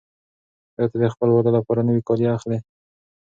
[0.77, 2.57] آیا ته د خپل واده لپاره نوي کالي اخلې؟